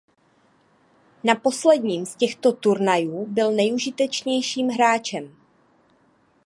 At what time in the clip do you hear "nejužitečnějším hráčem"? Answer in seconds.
3.51-5.35